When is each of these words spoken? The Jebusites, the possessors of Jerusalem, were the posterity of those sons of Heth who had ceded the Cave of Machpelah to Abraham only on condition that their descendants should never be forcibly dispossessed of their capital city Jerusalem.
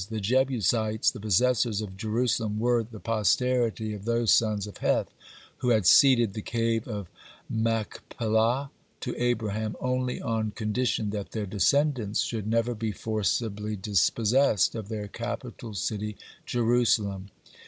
The 0.09 0.19
Jebusites, 0.19 1.11
the 1.11 1.19
possessors 1.19 1.79
of 1.79 1.95
Jerusalem, 1.95 2.57
were 2.57 2.81
the 2.83 2.99
posterity 2.99 3.93
of 3.93 4.05
those 4.05 4.33
sons 4.33 4.65
of 4.65 4.77
Heth 4.77 5.13
who 5.57 5.69
had 5.69 5.85
ceded 5.85 6.33
the 6.33 6.41
Cave 6.41 6.87
of 6.87 7.07
Machpelah 7.47 8.71
to 9.01 9.15
Abraham 9.21 9.75
only 9.79 10.19
on 10.19 10.53
condition 10.55 11.11
that 11.11 11.33
their 11.33 11.45
descendants 11.45 12.21
should 12.21 12.47
never 12.47 12.73
be 12.73 12.91
forcibly 12.91 13.75
dispossessed 13.75 14.73
of 14.73 14.89
their 14.89 15.07
capital 15.07 15.75
city 15.75 16.17
Jerusalem. 16.47 17.29